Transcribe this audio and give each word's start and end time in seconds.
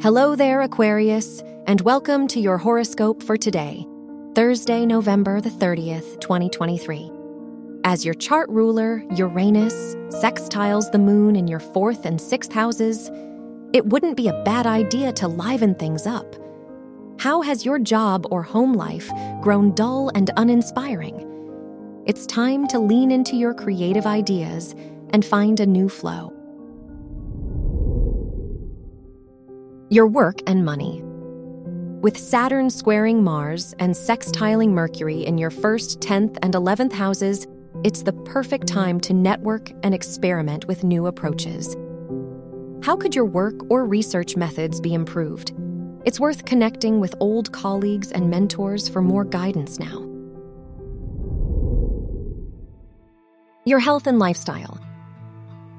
Hello 0.00 0.36
there, 0.36 0.60
Aquarius, 0.62 1.42
and 1.66 1.80
welcome 1.80 2.28
to 2.28 2.38
your 2.38 2.56
horoscope 2.56 3.20
for 3.20 3.36
today, 3.36 3.84
Thursday, 4.36 4.86
November 4.86 5.40
the 5.40 5.50
30th, 5.50 6.20
2023. 6.20 7.10
As 7.82 8.04
your 8.04 8.14
chart 8.14 8.48
ruler, 8.48 9.02
Uranus, 9.16 9.96
sextiles 10.10 10.88
the 10.92 11.00
moon 11.00 11.34
in 11.34 11.48
your 11.48 11.58
fourth 11.58 12.06
and 12.06 12.20
sixth 12.20 12.52
houses, 12.52 13.10
it 13.72 13.86
wouldn't 13.86 14.16
be 14.16 14.28
a 14.28 14.42
bad 14.44 14.68
idea 14.68 15.12
to 15.14 15.26
liven 15.26 15.74
things 15.74 16.06
up. 16.06 16.32
How 17.18 17.42
has 17.42 17.64
your 17.64 17.80
job 17.80 18.24
or 18.30 18.44
home 18.44 18.74
life 18.74 19.10
grown 19.40 19.74
dull 19.74 20.12
and 20.14 20.30
uninspiring? 20.36 21.24
It's 22.06 22.24
time 22.24 22.68
to 22.68 22.78
lean 22.78 23.10
into 23.10 23.34
your 23.34 23.52
creative 23.52 24.06
ideas 24.06 24.76
and 25.10 25.24
find 25.24 25.58
a 25.58 25.66
new 25.66 25.88
flow. 25.88 26.37
Your 29.90 30.06
work 30.06 30.42
and 30.46 30.66
money. 30.66 31.00
With 32.02 32.18
Saturn 32.18 32.68
squaring 32.68 33.24
Mars 33.24 33.74
and 33.78 33.94
sextiling 33.94 34.72
Mercury 34.72 35.24
in 35.24 35.38
your 35.38 35.48
first, 35.48 36.00
10th, 36.00 36.36
and 36.42 36.52
11th 36.52 36.92
houses, 36.92 37.46
it's 37.84 38.02
the 38.02 38.12
perfect 38.12 38.66
time 38.66 39.00
to 39.00 39.14
network 39.14 39.70
and 39.82 39.94
experiment 39.94 40.66
with 40.66 40.84
new 40.84 41.06
approaches. 41.06 41.74
How 42.82 42.96
could 42.96 43.14
your 43.14 43.24
work 43.24 43.54
or 43.70 43.86
research 43.86 44.36
methods 44.36 44.78
be 44.78 44.92
improved? 44.92 45.54
It's 46.04 46.20
worth 46.20 46.44
connecting 46.44 47.00
with 47.00 47.14
old 47.18 47.50
colleagues 47.52 48.12
and 48.12 48.28
mentors 48.28 48.90
for 48.90 49.00
more 49.00 49.24
guidance 49.24 49.78
now. 49.78 50.04
Your 53.64 53.78
health 53.78 54.06
and 54.06 54.18
lifestyle. 54.18 54.78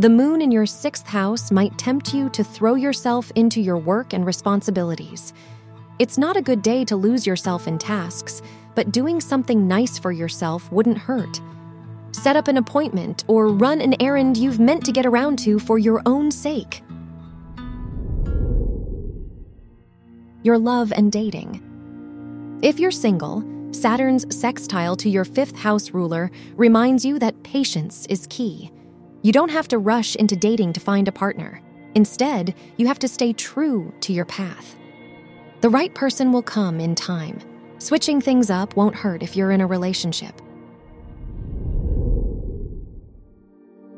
The 0.00 0.08
moon 0.08 0.40
in 0.40 0.52
your 0.52 0.64
sixth 0.64 1.08
house 1.08 1.50
might 1.50 1.76
tempt 1.76 2.14
you 2.14 2.28
to 2.30 2.44
throw 2.44 2.76
yourself 2.76 3.32
into 3.34 3.60
your 3.60 3.78
work 3.78 4.12
and 4.12 4.24
responsibilities. 4.24 5.34
It's 5.98 6.16
not 6.16 6.36
a 6.36 6.42
good 6.42 6.62
day 6.62 6.84
to 6.84 6.94
lose 6.94 7.26
yourself 7.26 7.66
in 7.66 7.78
tasks, 7.78 8.40
but 8.76 8.92
doing 8.92 9.20
something 9.20 9.66
nice 9.66 9.98
for 9.98 10.12
yourself 10.12 10.70
wouldn't 10.70 10.98
hurt. 10.98 11.40
Set 12.12 12.36
up 12.36 12.46
an 12.46 12.58
appointment 12.58 13.24
or 13.26 13.48
run 13.48 13.80
an 13.80 14.00
errand 14.00 14.36
you've 14.36 14.60
meant 14.60 14.84
to 14.84 14.92
get 14.92 15.04
around 15.04 15.36
to 15.40 15.58
for 15.58 15.78
your 15.78 16.00
own 16.06 16.30
sake. 16.30 16.84
Your 20.44 20.58
love 20.58 20.92
and 20.92 21.10
dating. 21.10 21.60
If 22.62 22.78
you're 22.78 22.92
single, 22.92 23.42
Saturn's 23.72 24.32
sextile 24.34 24.94
to 24.94 25.10
your 25.10 25.24
fifth 25.24 25.56
house 25.56 25.90
ruler 25.90 26.30
reminds 26.54 27.04
you 27.04 27.18
that 27.18 27.42
patience 27.42 28.06
is 28.06 28.28
key. 28.30 28.70
You 29.22 29.32
don't 29.32 29.50
have 29.50 29.68
to 29.68 29.78
rush 29.78 30.14
into 30.14 30.36
dating 30.36 30.74
to 30.74 30.80
find 30.80 31.08
a 31.08 31.12
partner. 31.12 31.60
Instead, 31.94 32.54
you 32.76 32.86
have 32.86 33.00
to 33.00 33.08
stay 33.08 33.32
true 33.32 33.92
to 34.00 34.12
your 34.12 34.24
path. 34.24 34.76
The 35.60 35.68
right 35.68 35.92
person 35.92 36.30
will 36.32 36.42
come 36.42 36.78
in 36.78 36.94
time. 36.94 37.40
Switching 37.78 38.20
things 38.20 38.48
up 38.48 38.76
won't 38.76 38.94
hurt 38.94 39.22
if 39.22 39.34
you're 39.34 39.50
in 39.50 39.60
a 39.60 39.66
relationship. 39.66 40.40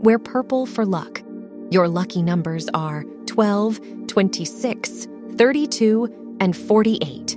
Wear 0.00 0.20
purple 0.20 0.66
for 0.66 0.86
luck. 0.86 1.22
Your 1.70 1.88
lucky 1.88 2.22
numbers 2.22 2.68
are 2.72 3.04
12, 3.26 4.06
26, 4.06 5.08
32, 5.36 6.36
and 6.40 6.56
48. 6.56 7.36